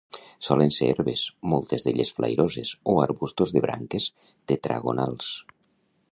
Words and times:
Solen 0.45 0.71
ser 0.75 0.87
herbes, 0.93 1.25
moltes 1.51 1.83
d'elles 1.87 2.13
flairoses, 2.19 2.71
o 2.93 2.95
arbustos 3.03 3.53
de 3.57 3.63
branques 3.67 4.07
tetragonals. 4.53 5.29